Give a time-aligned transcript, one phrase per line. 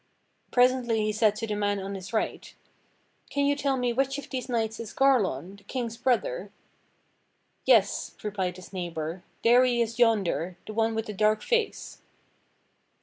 [0.49, 2.55] Presently he said to the man on his right:
[3.29, 6.51] "Can you tell me which of these knights is Garlon, the King's brother
[7.67, 11.99] "Yes," replied his neighbor, "there he is yonder, the one with the dark face."